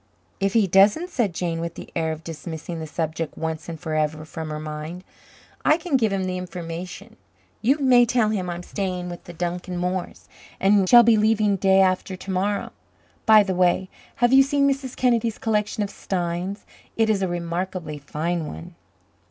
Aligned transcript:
"If 0.39 0.53
he 0.53 0.65
doesn't," 0.65 1.11
said 1.11 1.31
Jane, 1.31 1.59
with 1.61 1.75
the 1.75 1.91
air 1.95 2.11
of 2.11 2.23
dismissing 2.23 2.79
the 2.79 2.87
subject 2.87 3.37
once 3.37 3.69
and 3.69 3.79
forever 3.79 4.25
from 4.25 4.49
her 4.49 4.59
mind, 4.59 5.03
"I 5.63 5.77
can 5.77 5.95
give 5.95 6.11
him 6.11 6.23
the 6.23 6.39
information. 6.39 7.17
You 7.61 7.77
may 7.77 8.07
tell 8.07 8.29
him 8.29 8.49
I'm 8.49 8.63
staying 8.63 9.09
with 9.11 9.25
the 9.25 9.33
Duncan 9.33 9.77
Moores, 9.77 10.27
and 10.59 10.89
shall 10.89 11.03
be 11.03 11.17
leaving 11.17 11.55
day 11.55 11.81
after 11.81 12.15
to 12.15 12.31
morrow. 12.31 12.71
By 13.27 13.43
the 13.43 13.53
way, 13.53 13.89
have 14.15 14.33
you 14.33 14.41
seen 14.41 14.67
Mrs. 14.67 14.95
Kennedy's 14.95 15.37
collection 15.37 15.83
of 15.83 15.91
steins? 15.91 16.65
It 16.97 17.07
is 17.07 17.21
a 17.21 17.27
remarkably 17.27 17.99
fine 17.99 18.47
one." 18.47 18.73